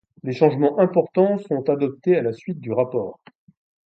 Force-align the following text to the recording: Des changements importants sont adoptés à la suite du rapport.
Des 0.23 0.33
changements 0.33 0.79
importants 0.79 1.37
sont 1.37 1.69
adoptés 1.69 2.17
à 2.17 2.23
la 2.23 2.33
suite 2.33 2.59
du 2.59 2.71
rapport. 2.71 3.19